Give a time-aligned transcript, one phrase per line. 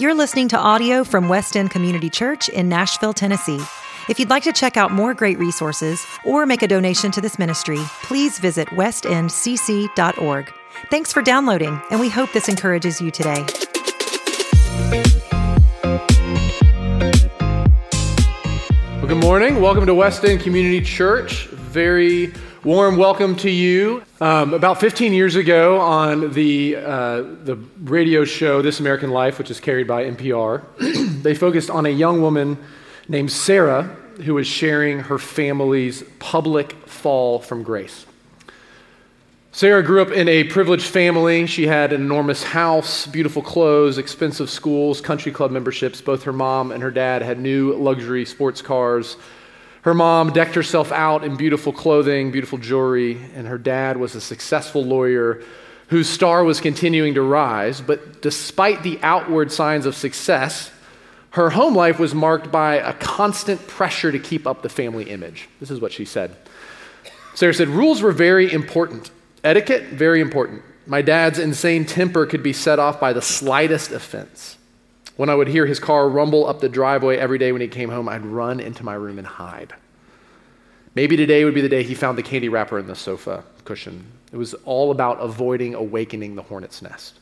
[0.00, 3.58] You're listening to audio from West End Community Church in Nashville, Tennessee.
[4.08, 7.36] If you'd like to check out more great resources or make a donation to this
[7.36, 10.52] ministry, please visit westendcc.org.
[10.88, 13.44] Thanks for downloading, and we hope this encourages you today.
[18.98, 19.60] Well, good morning.
[19.60, 21.46] Welcome to West End Community Church.
[21.48, 22.32] Very
[22.64, 24.02] warm welcome to you.
[24.20, 29.50] Um, about 15 years ago, on the uh, the radio show This American Life, which
[29.50, 30.64] is carried by NPR,
[31.22, 32.58] they focused on a young woman
[33.08, 33.84] named Sarah
[34.24, 38.06] who was sharing her family's public fall from grace.
[39.52, 41.46] Sarah grew up in a privileged family.
[41.46, 46.00] She had an enormous house, beautiful clothes, expensive schools, country club memberships.
[46.00, 49.16] Both her mom and her dad had new luxury sports cars.
[49.82, 54.20] Her mom decked herself out in beautiful clothing, beautiful jewelry, and her dad was a
[54.20, 55.42] successful lawyer
[55.88, 57.80] whose star was continuing to rise.
[57.80, 60.70] But despite the outward signs of success,
[61.30, 65.48] her home life was marked by a constant pressure to keep up the family image.
[65.60, 66.36] This is what she said.
[67.34, 69.10] Sarah said, Rules were very important.
[69.44, 70.62] Etiquette, very important.
[70.86, 74.57] My dad's insane temper could be set off by the slightest offense.
[75.18, 77.90] When I would hear his car rumble up the driveway every day when he came
[77.90, 79.74] home, I'd run into my room and hide.
[80.94, 84.06] Maybe today would be the day he found the candy wrapper in the sofa cushion.
[84.32, 87.18] It was all about avoiding awakening the hornet's nest.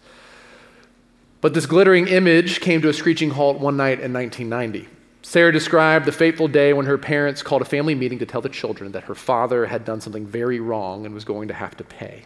[1.41, 4.89] But this glittering image came to a screeching halt one night in 1990.
[5.23, 8.51] Sarah described the fateful day when her parents called a family meeting to tell the
[8.51, 11.85] children that her father had done something very wrong and was going to have to
[11.85, 12.25] pay.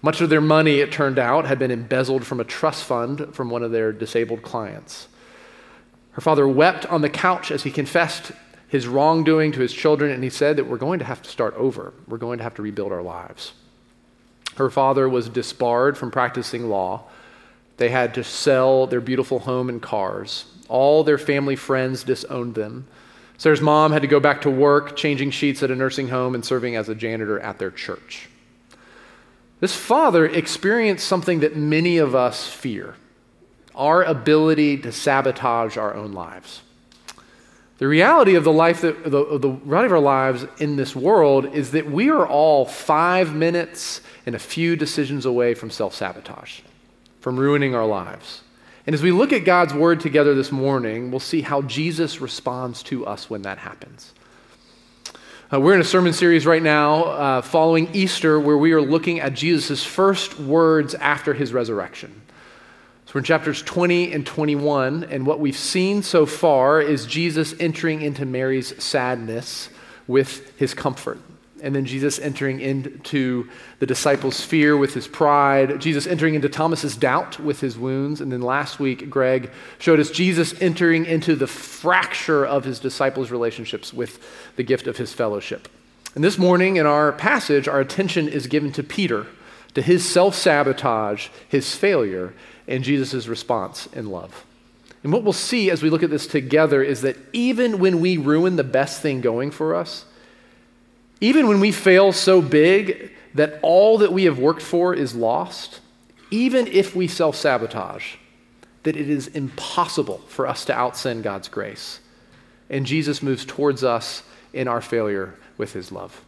[0.00, 3.50] Much of their money, it turned out, had been embezzled from a trust fund from
[3.50, 5.08] one of their disabled clients.
[6.12, 8.32] Her father wept on the couch as he confessed
[8.68, 11.54] his wrongdoing to his children, and he said that we're going to have to start
[11.54, 11.94] over.
[12.06, 13.52] We're going to have to rebuild our lives.
[14.56, 17.04] Her father was disbarred from practicing law
[17.78, 20.44] they had to sell their beautiful home and cars.
[20.68, 22.86] All their family friends disowned them.
[23.38, 26.44] Sarah's mom had to go back to work, changing sheets at a nursing home and
[26.44, 28.28] serving as a janitor at their church.
[29.60, 32.94] This father experienced something that many of us fear
[33.74, 36.62] our ability to sabotage our own lives.
[37.78, 41.54] The reality of the life that, the, the reality of our lives in this world
[41.54, 46.60] is that we are all five minutes and a few decisions away from self sabotage
[47.20, 48.42] from ruining our lives.
[48.86, 52.82] And as we look at God's word together this morning, we'll see how Jesus responds
[52.84, 54.12] to us when that happens.
[55.50, 59.20] Uh, we're in a sermon series right now uh, following Easter where we are looking
[59.20, 62.20] at Jesus' first words after his resurrection.
[63.06, 67.54] So we're in chapters 20 and 21, and what we've seen so far is Jesus
[67.58, 69.70] entering into Mary's sadness
[70.06, 71.18] with his comfort
[71.62, 73.48] and then Jesus entering into
[73.78, 78.30] the disciples' fear with his pride, Jesus entering into Thomas's doubt with his wounds, and
[78.30, 83.92] then last week Greg showed us Jesus entering into the fracture of his disciples' relationships
[83.92, 84.20] with
[84.56, 85.68] the gift of his fellowship.
[86.14, 89.26] And this morning in our passage, our attention is given to Peter,
[89.74, 92.34] to his self-sabotage, his failure,
[92.66, 94.44] and Jesus' response in love.
[95.04, 98.16] And what we'll see as we look at this together is that even when we
[98.16, 100.04] ruin the best thing going for us,
[101.20, 105.80] even when we fail so big that all that we have worked for is lost,
[106.30, 108.16] even if we self sabotage,
[108.82, 112.00] that it is impossible for us to outsin God's grace.
[112.70, 116.22] And Jesus moves towards us in our failure with his love.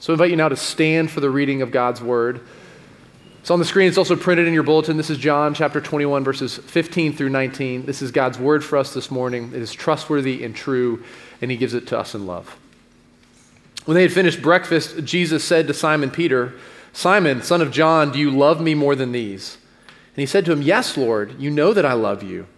[0.00, 2.40] So I invite you now to stand for the reading of God's word.
[3.40, 4.96] It's on the screen, it's also printed in your bulletin.
[4.96, 7.86] This is John chapter 21, verses 15 through 19.
[7.86, 9.52] This is God's word for us this morning.
[9.54, 11.02] It is trustworthy and true,
[11.40, 12.56] and he gives it to us in love.
[13.88, 16.52] When they had finished breakfast, Jesus said to Simon Peter,
[16.92, 19.56] Simon, son of John, do you love me more than these?
[19.86, 22.48] And he said to him, Yes, Lord, you know that I love you.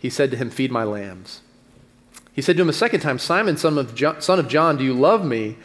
[0.00, 1.42] He said to him, Feed my lambs.
[2.32, 4.82] He said to him a second time, Simon, son of, John, son of John, do
[4.82, 5.56] you love me?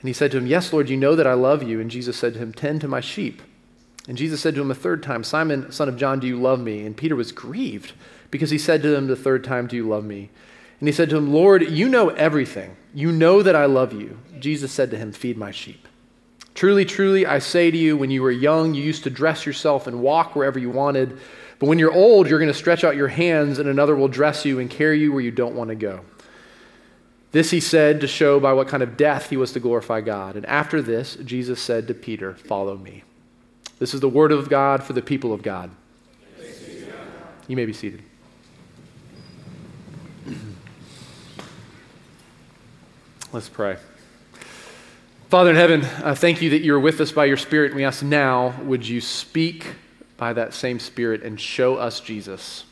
[0.00, 1.80] And he said to him, Yes, Lord, you know that I love you.
[1.80, 3.42] And Jesus said to him, Tend to my sheep.
[4.08, 6.58] And Jesus said to him a third time, Simon, son of John, do you love
[6.58, 6.84] me?
[6.84, 7.92] And Peter was grieved
[8.32, 10.30] because he said to him the third time, Do you love me?
[10.80, 12.74] And he said to him, Lord, you know everything.
[12.94, 14.18] You know that I love you.
[14.38, 15.88] Jesus said to him, Feed my sheep.
[16.54, 19.88] Truly, truly, I say to you, when you were young, you used to dress yourself
[19.88, 21.18] and walk wherever you wanted.
[21.58, 24.44] But when you're old, you're going to stretch out your hands, and another will dress
[24.44, 26.04] you and carry you where you don't want to go.
[27.32, 30.36] This he said to show by what kind of death he was to glorify God.
[30.36, 33.02] And after this, Jesus said to Peter, Follow me.
[33.80, 35.70] This is the word of God for the people of God.
[37.48, 38.04] You may be seated.
[43.34, 43.78] Let's pray.
[45.28, 47.74] Father in heaven, uh, thank you that you're with us by your Spirit.
[47.74, 49.74] We ask now, would you speak
[50.16, 52.62] by that same Spirit and show us Jesus?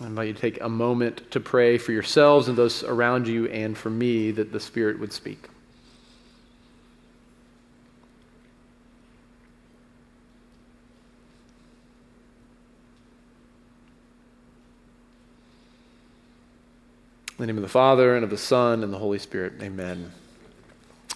[0.00, 3.46] I invite you to take a moment to pray for yourselves and those around you
[3.46, 5.48] and for me that the Spirit would speak.
[17.40, 19.54] In the name of the Father, and of the Son, and the Holy Spirit.
[19.62, 20.12] Amen.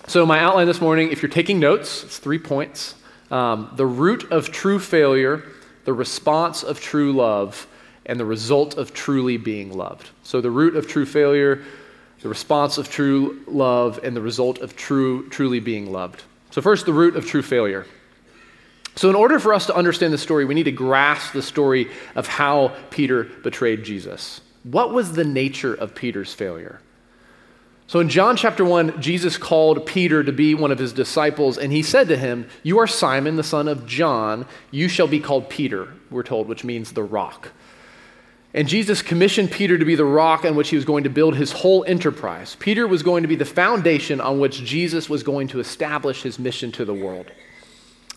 [0.06, 2.94] So, my outline this morning, if you're taking notes, it's three points.
[3.30, 5.44] Um, the root of true failure,
[5.84, 7.66] the response of true love,
[8.06, 10.08] and the result of truly being loved.
[10.22, 11.62] So, the root of true failure,
[12.22, 16.22] the response of true love, and the result of true, truly being loved.
[16.52, 17.84] So, first, the root of true failure.
[18.96, 21.90] So, in order for us to understand the story, we need to grasp the story
[22.14, 24.40] of how Peter betrayed Jesus.
[24.64, 26.80] What was the nature of Peter's failure?
[27.86, 31.70] So in John chapter 1, Jesus called Peter to be one of his disciples, and
[31.70, 34.46] he said to him, You are Simon, the son of John.
[34.70, 37.50] You shall be called Peter, we're told, which means the rock.
[38.54, 41.36] And Jesus commissioned Peter to be the rock on which he was going to build
[41.36, 42.56] his whole enterprise.
[42.58, 46.38] Peter was going to be the foundation on which Jesus was going to establish his
[46.38, 47.30] mission to the world.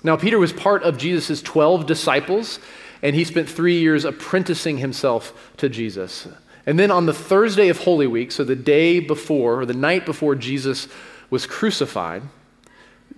[0.03, 2.59] Now, Peter was part of Jesus' 12 disciples,
[3.01, 6.27] and he spent three years apprenticing himself to Jesus.
[6.65, 10.05] And then on the Thursday of Holy Week, so the day before, or the night
[10.05, 10.87] before Jesus
[11.29, 12.23] was crucified,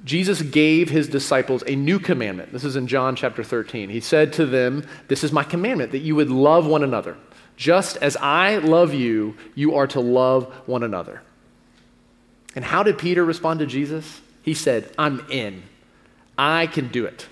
[0.05, 2.53] Jesus gave his disciples a new commandment.
[2.53, 3.89] This is in John chapter 13.
[3.89, 7.17] He said to them, This is my commandment, that you would love one another.
[7.57, 11.21] Just as I love you, you are to love one another.
[12.55, 14.21] And how did Peter respond to Jesus?
[14.41, 15.63] He said, I'm in.
[16.37, 17.27] I can do it.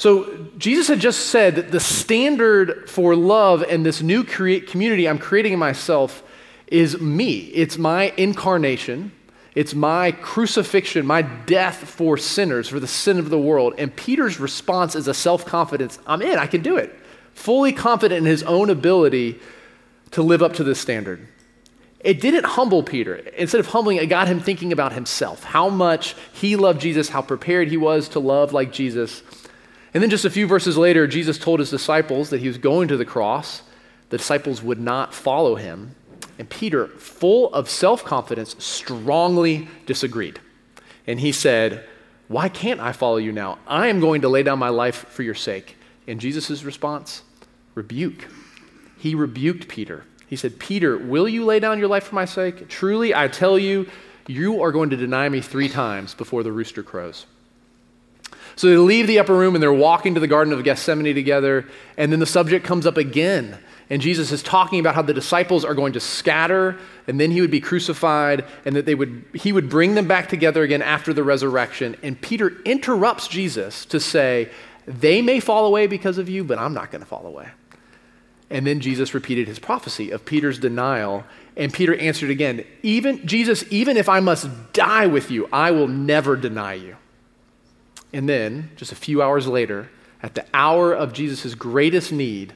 [0.00, 5.06] So, Jesus had just said that the standard for love and this new create community
[5.06, 6.22] I'm creating in myself
[6.68, 7.40] is me.
[7.40, 9.12] It's my incarnation,
[9.54, 13.74] it's my crucifixion, my death for sinners, for the sin of the world.
[13.76, 16.98] And Peter's response is a self confidence I'm in, I can do it.
[17.34, 19.38] Fully confident in his own ability
[20.12, 21.28] to live up to this standard.
[22.02, 23.16] It didn't humble Peter.
[23.16, 27.20] Instead of humbling, it got him thinking about himself, how much he loved Jesus, how
[27.20, 29.22] prepared he was to love like Jesus.
[29.92, 32.88] And then just a few verses later, Jesus told his disciples that he was going
[32.88, 33.62] to the cross.
[34.10, 35.94] The disciples would not follow him.
[36.38, 40.40] And Peter, full of self confidence, strongly disagreed.
[41.06, 41.84] And he said,
[42.28, 43.58] Why can't I follow you now?
[43.66, 45.76] I am going to lay down my life for your sake.
[46.06, 47.22] And Jesus' response,
[47.74, 48.26] rebuke.
[48.96, 50.04] He rebuked Peter.
[50.26, 52.68] He said, Peter, will you lay down your life for my sake?
[52.68, 53.88] Truly, I tell you,
[54.26, 57.26] you are going to deny me three times before the rooster crows.
[58.60, 61.64] So they leave the upper room and they're walking to the Garden of Gethsemane together.
[61.96, 63.56] And then the subject comes up again.
[63.88, 66.76] And Jesus is talking about how the disciples are going to scatter
[67.06, 70.28] and then he would be crucified and that they would, he would bring them back
[70.28, 71.96] together again after the resurrection.
[72.02, 74.50] And Peter interrupts Jesus to say,
[74.86, 77.48] They may fall away because of you, but I'm not going to fall away.
[78.50, 81.24] And then Jesus repeated his prophecy of Peter's denial.
[81.56, 85.88] And Peter answered again, even Jesus, even if I must die with you, I will
[85.88, 86.96] never deny you.
[88.12, 89.88] And then, just a few hours later,
[90.22, 92.54] at the hour of Jesus' greatest need,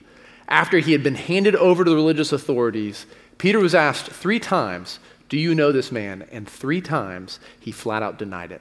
[0.49, 3.07] after he had been handed over to the religious authorities,
[3.39, 4.99] Peter was asked three times,
[5.29, 6.27] Do you know this man?
[6.31, 8.61] And three times he flat out denied it.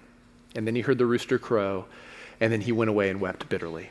[0.55, 1.85] And then he heard the rooster crow,
[2.39, 3.89] and then he went away and wept bitterly.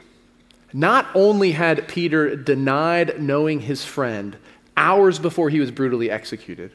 [0.73, 4.37] Not only had Peter denied knowing his friend
[4.77, 6.73] hours before he was brutally executed,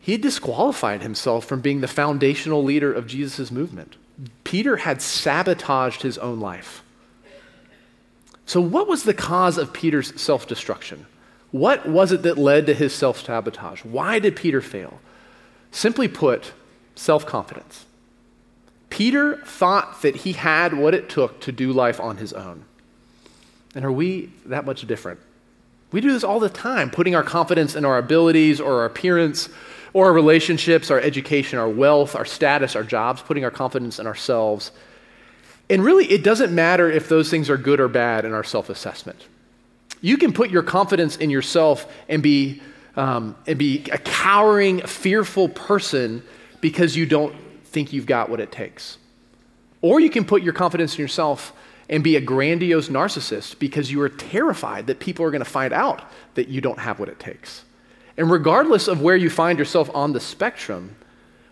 [0.00, 3.96] he had disqualified himself from being the foundational leader of Jesus' movement.
[4.44, 6.82] Peter had sabotaged his own life.
[8.46, 11.06] So, what was the cause of Peter's self destruction?
[11.50, 13.84] What was it that led to his self sabotage?
[13.84, 15.00] Why did Peter fail?
[15.70, 16.52] Simply put,
[16.94, 17.86] self confidence.
[18.90, 22.64] Peter thought that he had what it took to do life on his own.
[23.74, 25.20] And are we that much different?
[25.92, 29.48] We do this all the time, putting our confidence in our abilities or our appearance
[29.92, 34.06] or our relationships, our education, our wealth, our status, our jobs, putting our confidence in
[34.06, 34.72] ourselves.
[35.68, 38.70] And really, it doesn't matter if those things are good or bad in our self
[38.70, 39.26] assessment.
[40.00, 42.62] You can put your confidence in yourself and be,
[42.96, 46.22] um, and be a cowering, fearful person
[46.60, 47.34] because you don't
[47.66, 48.98] think you've got what it takes.
[49.82, 51.52] Or you can put your confidence in yourself
[51.88, 55.72] and be a grandiose narcissist because you are terrified that people are going to find
[55.72, 56.02] out
[56.34, 57.64] that you don't have what it takes.
[58.16, 60.96] And regardless of where you find yourself on the spectrum,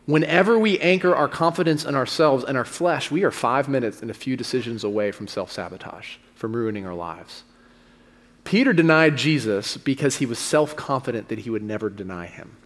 [0.06, 4.10] whenever we anchor our confidence in ourselves and our flesh, we are five minutes and
[4.10, 7.44] a few decisions away from self sabotage, from ruining our lives.
[8.44, 12.56] Peter denied Jesus because he was self confident that he would never deny him.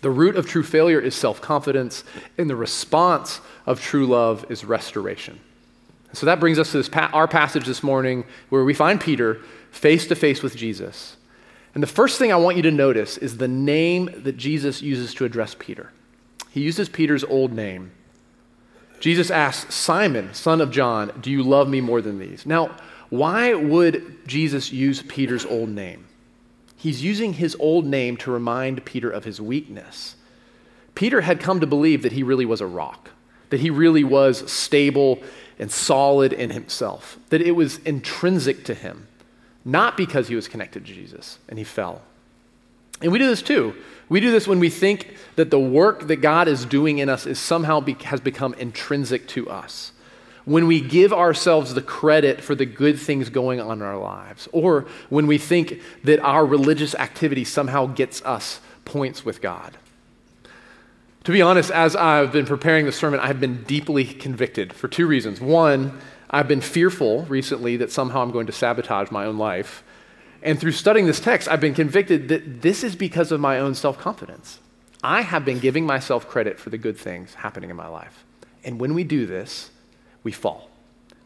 [0.00, 2.04] The root of true failure is self confidence,
[2.38, 5.40] and the response of true love is restoration.
[6.12, 9.40] So that brings us to this pa- our passage this morning where we find Peter
[9.70, 11.16] face to face with Jesus.
[11.74, 15.12] And the first thing I want you to notice is the name that Jesus uses
[15.14, 15.92] to address Peter.
[16.50, 17.92] He uses Peter's old name.
[18.98, 22.46] Jesus asks, Simon, son of John, do you love me more than these?
[22.46, 22.74] Now,
[23.10, 26.06] why would Jesus use Peter's old name?
[26.76, 30.16] He's using his old name to remind Peter of his weakness.
[30.94, 33.10] Peter had come to believe that he really was a rock,
[33.50, 35.20] that he really was stable
[35.58, 39.08] and solid in himself, that it was intrinsic to him,
[39.64, 42.02] not because he was connected to Jesus and he fell.
[43.00, 43.74] And we do this too.
[44.08, 47.26] We do this when we think that the work that God is doing in us
[47.26, 49.92] is somehow be, has become intrinsic to us.
[50.44, 54.48] When we give ourselves the credit for the good things going on in our lives,
[54.52, 59.76] or when we think that our religious activity somehow gets us points with God.
[61.26, 65.08] To be honest, as I've been preparing the sermon, I've been deeply convicted for two
[65.08, 65.40] reasons.
[65.40, 65.98] One,
[66.30, 69.82] I've been fearful recently that somehow I'm going to sabotage my own life.
[70.40, 73.74] And through studying this text, I've been convicted that this is because of my own
[73.74, 74.60] self confidence.
[75.02, 78.24] I have been giving myself credit for the good things happening in my life.
[78.62, 79.72] And when we do this,
[80.22, 80.70] we fall.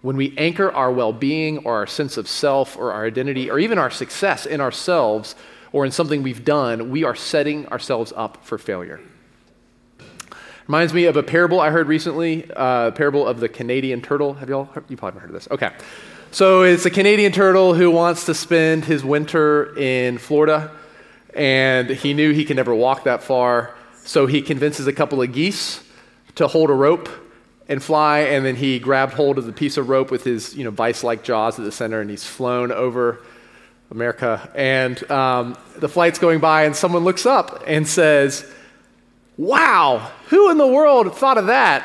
[0.00, 3.58] When we anchor our well being or our sense of self or our identity or
[3.58, 5.36] even our success in ourselves
[5.72, 8.98] or in something we've done, we are setting ourselves up for failure.
[10.70, 14.34] Reminds me of a parable I heard recently, uh, parable of the Canadian turtle.
[14.34, 14.84] Have y'all heard?
[14.88, 15.48] You probably haven't heard of this.
[15.50, 15.72] Okay.
[16.30, 20.70] So it's a Canadian turtle who wants to spend his winter in Florida,
[21.34, 23.74] and he knew he could never walk that far.
[24.04, 25.82] So he convinces a couple of geese
[26.36, 27.08] to hold a rope
[27.66, 30.62] and fly, and then he grabbed hold of the piece of rope with his you
[30.62, 33.20] know, vice like jaws at the center, and he's flown over
[33.90, 34.48] America.
[34.54, 38.48] And um, the flight's going by, and someone looks up and says,
[39.40, 41.82] Wow, who in the world thought of that?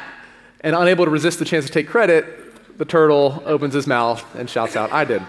[0.60, 4.50] And unable to resist the chance to take credit, the turtle opens his mouth and
[4.50, 5.22] shouts out, I did.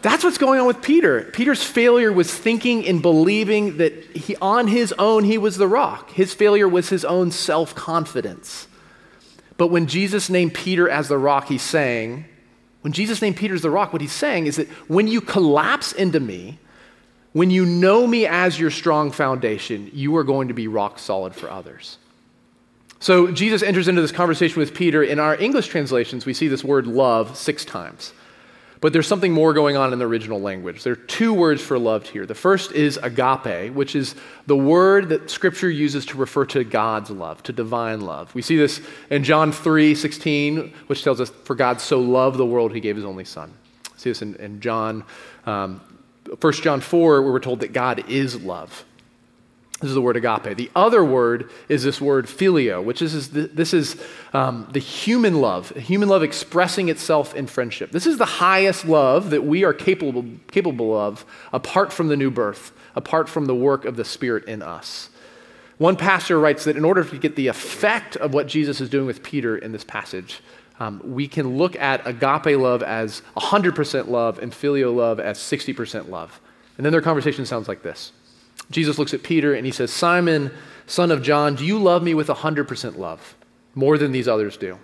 [0.00, 1.24] That's what's going on with Peter.
[1.24, 6.08] Peter's failure was thinking and believing that he, on his own he was the rock.
[6.12, 8.66] His failure was his own self confidence.
[9.58, 12.24] But when Jesus named Peter as the rock, he's saying,
[12.80, 15.92] when Jesus named Peter as the rock, what he's saying is that when you collapse
[15.92, 16.58] into me,
[17.32, 21.34] when you know me as your strong foundation, you are going to be rock solid
[21.34, 21.98] for others.
[23.00, 25.02] So Jesus enters into this conversation with Peter.
[25.02, 28.12] In our English translations, we see this word love six times.
[28.80, 30.84] But there's something more going on in the original language.
[30.84, 32.26] There are two words for loved here.
[32.26, 34.14] The first is agape, which is
[34.46, 38.32] the word that Scripture uses to refer to God's love, to divine love.
[38.34, 38.80] We see this
[39.10, 42.94] in John 3 16, which tells us, For God so loved the world, he gave
[42.94, 43.52] his only Son.
[43.96, 45.04] See this in, in John,
[45.44, 45.80] um,
[46.40, 48.84] 1 John 4, where we're told that God is love.
[49.80, 50.56] This is the word agape.
[50.56, 53.96] The other word is this word phileo, which is this is
[54.32, 57.92] um, the human love, human love expressing itself in friendship.
[57.92, 62.30] This is the highest love that we are capable, capable of apart from the new
[62.30, 65.10] birth, apart from the work of the Spirit in us.
[65.76, 69.06] One pastor writes that in order to get the effect of what Jesus is doing
[69.06, 70.40] with Peter in this passage,
[70.80, 76.08] um, we can look at agape love as 100% love and phileo love as 60%
[76.08, 76.40] love.
[76.76, 78.12] And then their conversation sounds like this.
[78.70, 80.52] Jesus looks at Peter and he says, Simon,
[80.86, 83.34] son of John, do you love me with 100% love,
[83.74, 84.78] more than these others do?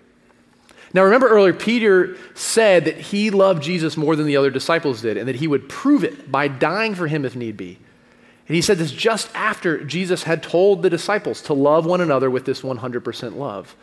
[0.93, 5.17] Now, remember earlier, Peter said that he loved Jesus more than the other disciples did,
[5.17, 7.79] and that he would prove it by dying for him if need be.
[8.47, 12.31] And he said this just after Jesus had told the disciples to love one another
[12.31, 13.75] with this 100% love.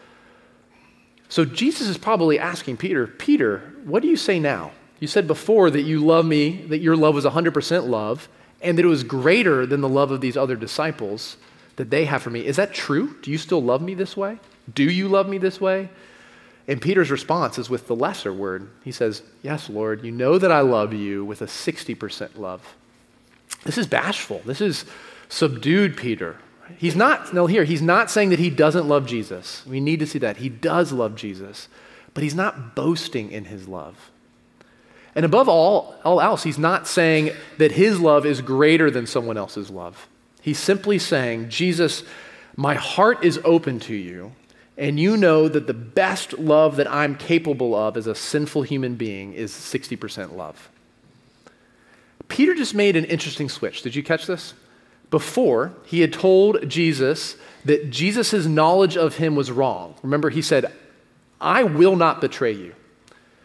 [1.31, 4.71] So Jesus is probably asking Peter, Peter, what do you say now?
[4.99, 8.27] You said before that you love me, that your love was 100% love,
[8.61, 11.37] and that it was greater than the love of these other disciples
[11.77, 12.45] that they have for me.
[12.45, 13.15] Is that true?
[13.21, 14.39] Do you still love me this way?
[14.73, 15.87] Do you love me this way?
[16.67, 18.69] And Peter's response is with the lesser word.
[18.83, 22.75] He says, Yes, Lord, you know that I love you with a 60% love.
[23.63, 24.41] This is bashful.
[24.43, 24.83] This is
[25.29, 26.39] subdued Peter.
[26.77, 29.65] He's not, no, here, he's not saying that he doesn't love Jesus.
[29.65, 30.37] We need to see that.
[30.37, 31.67] He does love Jesus,
[32.13, 34.11] but he's not boasting in his love.
[35.15, 39.37] And above all, all else, he's not saying that his love is greater than someone
[39.37, 40.07] else's love.
[40.41, 42.03] He's simply saying, Jesus,
[42.55, 44.33] my heart is open to you,
[44.77, 48.95] and you know that the best love that I'm capable of as a sinful human
[48.95, 50.69] being is 60% love.
[52.27, 53.81] Peter just made an interesting switch.
[53.81, 54.53] Did you catch this?
[55.11, 59.93] Before, he had told Jesus that Jesus' knowledge of him was wrong.
[60.01, 60.73] Remember, he said,
[61.39, 62.73] I will not betray you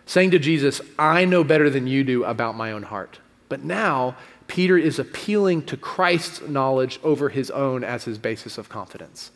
[0.06, 3.18] saying to Jesus, I know better than you do about my own heart.
[3.48, 8.68] But now, Peter is appealing to Christ's knowledge over his own as his basis of
[8.68, 9.32] confidence.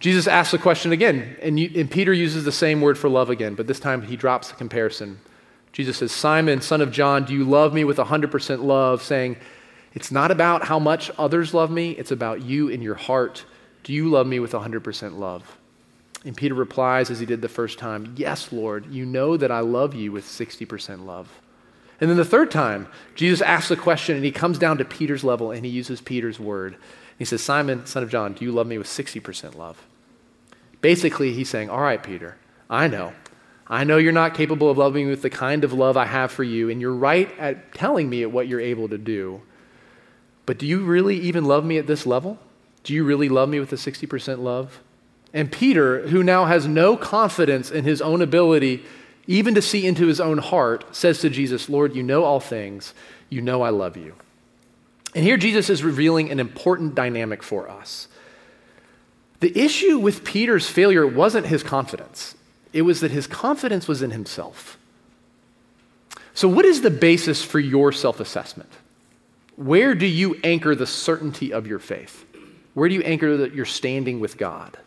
[0.00, 3.30] Jesus asks the question again, and, you, and, Peter uses the same word for love
[3.30, 5.20] again, but this time he drops the comparison.
[5.72, 9.00] Jesus says, Simon, son of John, do you love me with 100% love?
[9.00, 9.36] Saying,
[9.94, 13.44] it's not about how much others love me, it's about you in your heart.
[13.84, 15.58] Do you love me with 100% love?
[16.24, 19.60] And Peter replies, as he did the first time, Yes, Lord, you know that I
[19.60, 21.40] love you with 60% love.
[22.00, 25.24] And then the third time, Jesus asks the question, and he comes down to Peter's
[25.24, 26.76] level, and he uses Peter's word.
[27.18, 29.84] He says, Simon, son of John, do you love me with 60% love?
[30.80, 32.36] Basically, he's saying, All right, Peter,
[32.68, 33.12] I know.
[33.68, 36.32] I know you're not capable of loving me with the kind of love I have
[36.32, 39.40] for you, and you're right at telling me what you're able to do.
[40.52, 42.38] But do you really even love me at this level?
[42.84, 44.80] Do you really love me with a 60% love?
[45.32, 48.84] And Peter, who now has no confidence in his own ability
[49.26, 52.92] even to see into his own heart, says to Jesus, Lord, you know all things.
[53.30, 54.14] You know I love you.
[55.14, 58.08] And here Jesus is revealing an important dynamic for us.
[59.40, 62.34] The issue with Peter's failure wasn't his confidence,
[62.74, 64.76] it was that his confidence was in himself.
[66.34, 68.68] So, what is the basis for your self assessment?
[69.56, 72.24] Where do you anchor the certainty of your faith?
[72.74, 74.78] Where do you anchor that you're standing with God?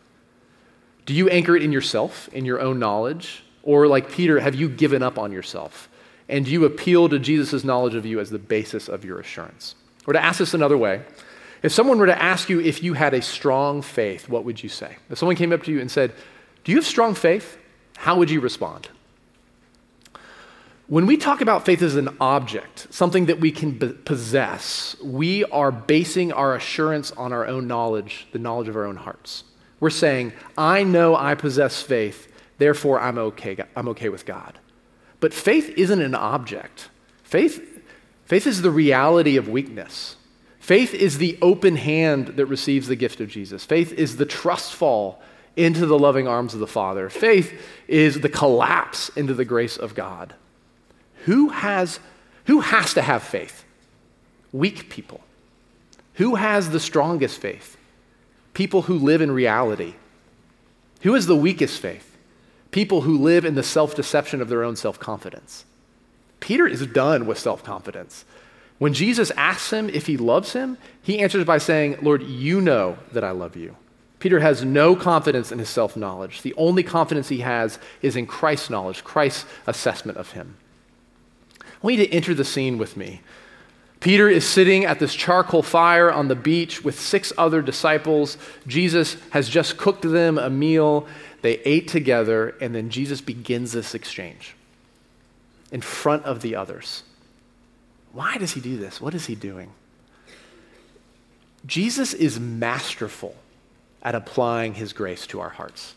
[1.04, 3.44] Do you anchor it in yourself, in your own knowledge?
[3.62, 5.88] Or, like Peter, have you given up on yourself?
[6.28, 9.76] And do you appeal to Jesus' knowledge of you as the basis of your assurance?
[10.06, 11.02] Or to ask this another way,
[11.62, 14.68] if someone were to ask you if you had a strong faith, what would you
[14.68, 14.96] say?
[15.10, 16.12] If someone came up to you and said,
[16.64, 17.58] Do you have strong faith?
[17.96, 18.88] How would you respond?
[20.88, 25.42] When we talk about faith as an object, something that we can b- possess, we
[25.46, 29.42] are basing our assurance on our own knowledge, the knowledge of our own hearts.
[29.80, 34.60] We're saying, I know I possess faith, therefore I'm okay, I'm okay with God.
[35.18, 36.88] But faith isn't an object.
[37.24, 37.82] Faith,
[38.24, 40.14] faith is the reality of weakness.
[40.60, 43.64] Faith is the open hand that receives the gift of Jesus.
[43.64, 45.20] Faith is the trust fall
[45.56, 47.10] into the loving arms of the Father.
[47.10, 50.34] Faith is the collapse into the grace of God.
[51.26, 51.98] Who has,
[52.44, 53.64] who has to have faith?
[54.52, 55.22] Weak people.
[56.14, 57.76] Who has the strongest faith?
[58.54, 59.94] People who live in reality.
[61.02, 62.16] Who has the weakest faith?
[62.70, 65.64] People who live in the self deception of their own self confidence.
[66.38, 68.24] Peter is done with self confidence.
[68.78, 72.98] When Jesus asks him if he loves him, he answers by saying, Lord, you know
[73.10, 73.76] that I love you.
[74.20, 76.42] Peter has no confidence in his self knowledge.
[76.42, 80.56] The only confidence he has is in Christ's knowledge, Christ's assessment of him.
[81.82, 83.20] I want you to enter the scene with me.
[84.00, 88.36] Peter is sitting at this charcoal fire on the beach with six other disciples.
[88.66, 91.06] Jesus has just cooked them a meal.
[91.42, 94.54] They ate together, and then Jesus begins this exchange
[95.72, 97.02] in front of the others.
[98.12, 99.00] Why does he do this?
[99.00, 99.72] What is he doing?
[101.66, 103.34] Jesus is masterful
[104.02, 105.94] at applying his grace to our hearts.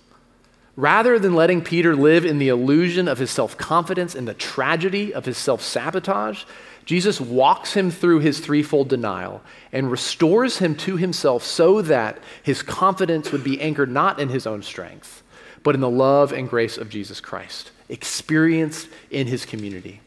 [0.79, 5.13] Rather than letting Peter live in the illusion of his self confidence and the tragedy
[5.13, 6.45] of his self sabotage,
[6.85, 9.41] Jesus walks him through his threefold denial
[9.73, 14.47] and restores him to himself so that his confidence would be anchored not in his
[14.47, 15.21] own strength,
[15.63, 19.99] but in the love and grace of Jesus Christ, experienced in his community.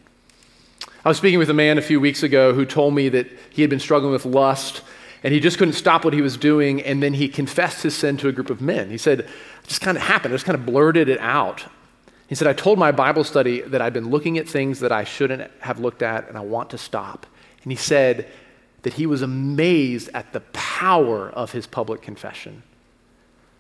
[1.05, 3.61] I was speaking with a man a few weeks ago who told me that he
[3.61, 4.81] had been struggling with lust
[5.23, 6.83] and he just couldn't stop what he was doing.
[6.83, 8.91] And then he confessed his sin to a group of men.
[8.91, 9.29] He said,
[9.63, 10.33] it just kind of happened.
[10.33, 11.65] I just kind of blurted it out.
[12.29, 15.05] He said, I told my Bible study that I'd been looking at things that I
[15.05, 17.27] shouldn't have looked at and I want to stop.
[17.63, 18.27] And he said
[18.83, 22.63] that he was amazed at the power of his public confession.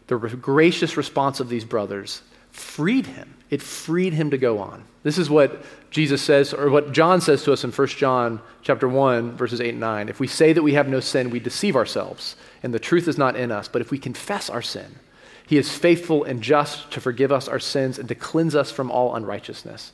[0.06, 3.34] The gracious response of these brothers freed him.
[3.50, 4.84] It freed him to go on.
[5.02, 8.88] This is what Jesus says, or what John says to us in 1 John chapter
[8.88, 10.08] 1, verses 8 and 9.
[10.08, 13.18] If we say that we have no sin, we deceive ourselves, and the truth is
[13.18, 13.68] not in us.
[13.68, 14.96] But if we confess our sin,
[15.46, 18.90] he is faithful and just to forgive us our sins and to cleanse us from
[18.90, 19.92] all unrighteousness.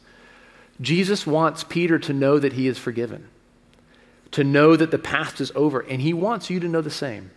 [0.80, 3.28] Jesus wants Peter to know that he is forgiven,
[4.30, 7.30] to know that the past is over, and he wants you to know the same.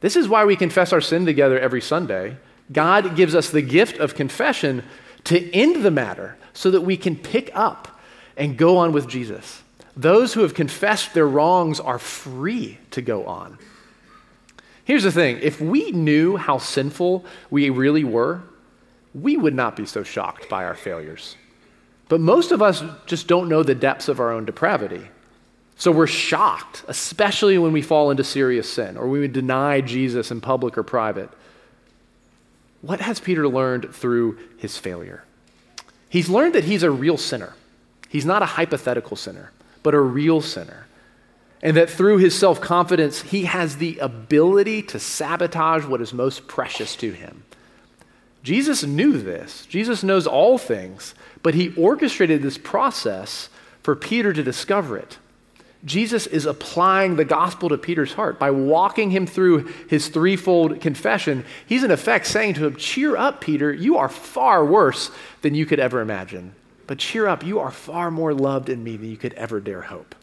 [0.00, 2.36] This is why we confess our sin together every Sunday.
[2.72, 4.82] God gives us the gift of confession
[5.24, 8.00] to end the matter so that we can pick up
[8.36, 9.62] and go on with Jesus.
[9.96, 13.58] Those who have confessed their wrongs are free to go on.
[14.84, 18.42] Here's the thing if we knew how sinful we really were,
[19.14, 21.36] we would not be so shocked by our failures.
[22.08, 25.08] But most of us just don't know the depths of our own depravity.
[25.76, 30.40] So we're shocked, especially when we fall into serious sin or we deny Jesus in
[30.40, 31.30] public or private.
[32.82, 35.24] What has Peter learned through his failure?
[36.08, 37.54] He's learned that he's a real sinner.
[38.08, 39.50] He's not a hypothetical sinner,
[39.82, 40.86] but a real sinner.
[41.64, 46.46] And that through his self confidence, he has the ability to sabotage what is most
[46.46, 47.42] precious to him.
[48.42, 49.64] Jesus knew this.
[49.64, 53.48] Jesus knows all things, but he orchestrated this process
[53.82, 55.18] for Peter to discover it.
[55.86, 61.44] Jesus is applying the gospel to Peter's heart by walking him through his threefold confession.
[61.66, 63.72] He's in effect saying to him, Cheer up, Peter.
[63.72, 66.54] You are far worse than you could ever imagine.
[66.86, 69.82] But cheer up, you are far more loved in me than you could ever dare
[69.82, 70.14] hope.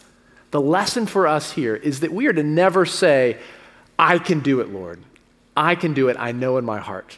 [0.51, 3.37] The lesson for us here is that we are to never say,
[3.97, 5.01] I can do it, Lord.
[5.55, 6.17] I can do it.
[6.19, 7.17] I know in my heart.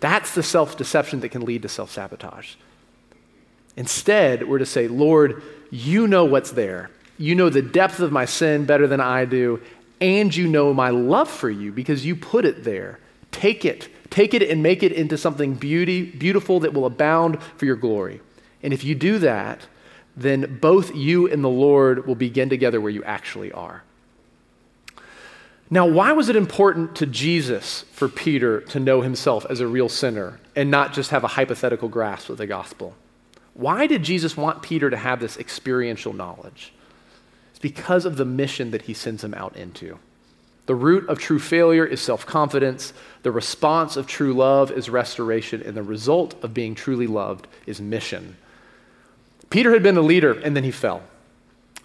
[0.00, 2.54] That's the self deception that can lead to self sabotage.
[3.76, 6.90] Instead, we're to say, Lord, you know what's there.
[7.16, 9.60] You know the depth of my sin better than I do,
[10.00, 13.00] and you know my love for you because you put it there.
[13.32, 13.88] Take it.
[14.10, 18.20] Take it and make it into something beauty, beautiful that will abound for your glory.
[18.62, 19.66] And if you do that,
[20.18, 23.84] then both you and the Lord will begin together where you actually are.
[25.70, 29.88] Now, why was it important to Jesus for Peter to know himself as a real
[29.88, 32.94] sinner and not just have a hypothetical grasp of the gospel?
[33.52, 36.72] Why did Jesus want Peter to have this experiential knowledge?
[37.50, 39.98] It's because of the mission that he sends him out into.
[40.66, 42.92] The root of true failure is self confidence.
[43.22, 45.62] The response of true love is restoration.
[45.62, 48.36] And the result of being truly loved is mission.
[49.50, 51.02] Peter had been a leader and then he fell.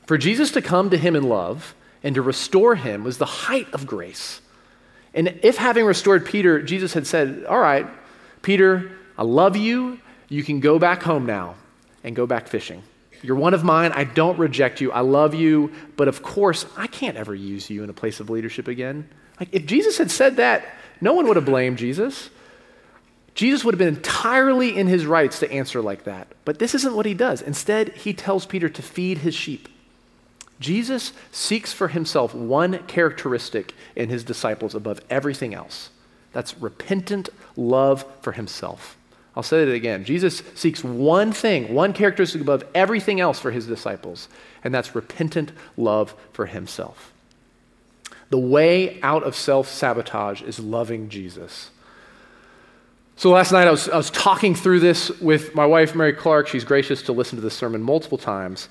[0.06, 3.68] For Jesus to come to him in love and to restore him was the height
[3.74, 4.42] of grace.
[5.14, 7.88] And if having restored Peter, Jesus had said, All right,
[8.42, 10.00] Peter, I love you.
[10.28, 11.56] You can go back home now
[12.04, 12.84] and go back fishing.
[13.22, 13.94] You're one of mine.
[13.94, 14.92] I don't reject you.
[14.92, 15.72] I love you.
[15.96, 19.08] But of course, I can't ever use you in a place of leadership again.
[19.40, 20.66] Like, if Jesus had said that,
[21.00, 22.30] no one would have blamed Jesus.
[23.36, 26.28] Jesus would have been entirely in his rights to answer like that.
[26.46, 27.42] But this isn't what he does.
[27.42, 29.68] Instead, he tells Peter to feed his sheep.
[30.60, 35.90] Jesus seeks for himself one characteristic in his disciples above everything else
[36.32, 38.98] that's repentant love for himself.
[39.36, 40.04] I'll say it again.
[40.04, 44.28] Jesus seeks one thing, one characteristic above everything else for his disciples,
[44.64, 47.12] and that's repentant love for himself.
[48.30, 51.72] The way out of self sabotage is loving Jesus.
[53.16, 56.48] So last night I was, I was talking through this with my wife, Mary Clark.
[56.48, 58.70] She's gracious to listen to this sermon multiple times.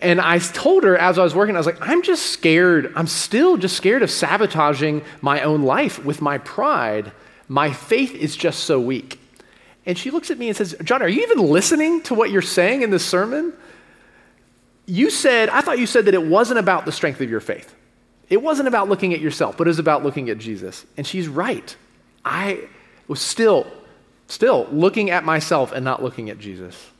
[0.00, 2.92] And I told her as I was working, I was like, I'm just scared.
[2.94, 7.12] I'm still just scared of sabotaging my own life with my pride.
[7.48, 9.20] My faith is just so weak.
[9.86, 12.42] And she looks at me and says, John, are you even listening to what you're
[12.42, 13.52] saying in this sermon?
[14.86, 17.74] You said, I thought you said that it wasn't about the strength of your faith.
[18.28, 20.84] It wasn't about looking at yourself, but it was about looking at Jesus.
[20.96, 21.74] And she's right.
[22.24, 22.68] I
[23.08, 23.66] was still,
[24.28, 26.90] still looking at myself and not looking at Jesus.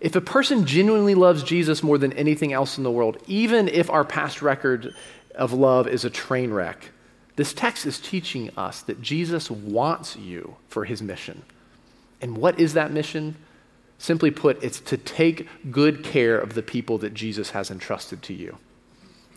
[0.00, 3.88] If a person genuinely loves Jesus more than anything else in the world, even if
[3.88, 4.94] our past record
[5.36, 6.90] of love is a train wreck,
[7.36, 11.42] this text is teaching us that Jesus wants you for his mission.
[12.20, 13.36] And what is that mission?
[13.98, 18.34] Simply put, it's to take good care of the people that Jesus has entrusted to
[18.34, 18.58] you.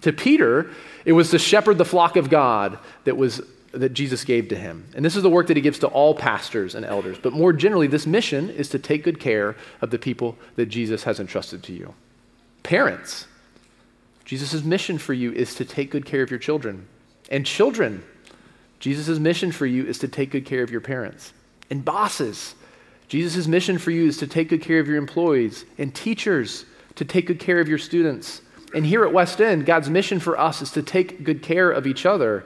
[0.01, 0.71] To Peter,
[1.05, 3.41] it was to shepherd the flock of God that was
[3.79, 4.85] that Jesus gave to him.
[4.95, 7.17] And this is the work that he gives to all pastors and elders.
[7.21, 11.03] But more generally, this mission is to take good care of the people that Jesus
[11.03, 11.93] has entrusted to you.
[12.63, 13.27] Parents,
[14.23, 16.87] Jesus' mission for you is to take good care of your children.
[17.29, 18.03] And children,
[18.79, 21.33] Jesus' mission for you is to take good care of your parents.
[21.69, 22.55] And bosses,
[23.07, 25.65] Jesus' mission for you is to take good care of your employees.
[25.77, 28.41] And teachers, to take good care of your students.
[28.73, 31.87] And here at West End, God's mission for us is to take good care of
[31.87, 32.45] each other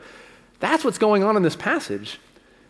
[0.59, 2.19] that's what's going on in this passage.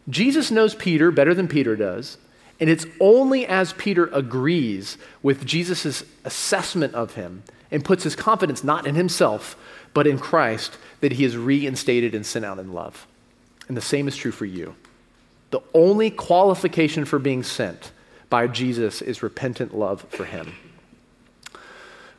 [0.07, 2.17] Jesus knows Peter better than Peter does,
[2.59, 8.63] and it's only as Peter agrees with Jesus' assessment of him and puts his confidence
[8.63, 9.55] not in himself,
[9.93, 13.07] but in Christ that he is reinstated and sent out in love.
[13.67, 14.75] And the same is true for you.
[15.51, 17.91] The only qualification for being sent
[18.29, 20.53] by Jesus is repentant love for him.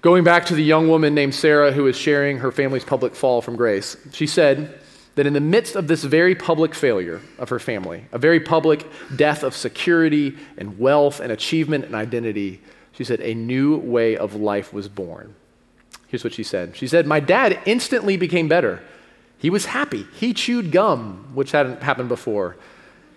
[0.02, 3.42] Going back to the young woman named Sarah who was sharing her family's public fall
[3.42, 4.79] from grace, she said,
[5.20, 8.86] that in the midst of this very public failure of her family, a very public
[9.14, 12.58] death of security and wealth and achievement and identity,
[12.92, 15.34] she said, a new way of life was born.
[16.08, 18.80] Here's what she said She said, My dad instantly became better.
[19.36, 20.06] He was happy.
[20.14, 22.56] He chewed gum, which hadn't happened before.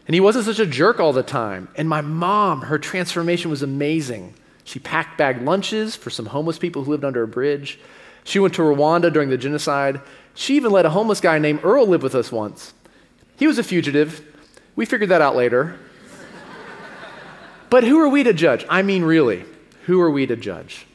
[0.05, 1.69] And he wasn't such a jerk all the time.
[1.77, 4.33] And my mom, her transformation was amazing.
[4.65, 7.79] She packed bag lunches for some homeless people who lived under a bridge.
[8.25, 10.01] She went to Rwanda during the genocide.
[10.35, 12.73] She even let a homeless guy named Earl live with us once.
[13.37, 14.25] He was a fugitive.
[14.75, 15.77] We figured that out later.
[17.69, 18.65] but who are we to judge?
[18.69, 19.45] I mean, really,
[19.85, 20.85] who are we to judge?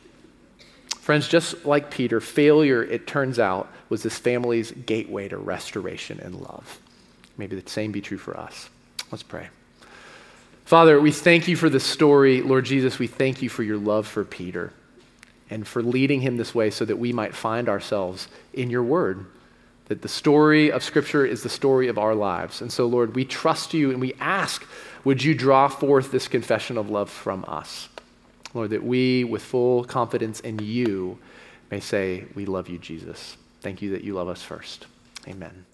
[1.01, 6.35] Friends, just like Peter, failure, it turns out, was this family's gateway to restoration and
[6.35, 6.81] love.
[7.39, 8.69] Maybe the same be true for us.
[9.11, 9.49] Let's pray.
[10.65, 12.43] Father, we thank you for the story.
[12.43, 14.73] Lord Jesus, we thank you for your love for Peter
[15.49, 19.27] and for leading him this way so that we might find ourselves in your word.
[19.87, 22.61] That the story of Scripture is the story of our lives.
[22.61, 24.67] And so, Lord, we trust you and we ask,
[25.05, 27.89] would you draw forth this confession of love from us?
[28.53, 31.19] Lord, that we, with full confidence in you,
[31.71, 33.37] may say, We love you, Jesus.
[33.61, 34.87] Thank you that you love us first.
[35.27, 35.65] Amen.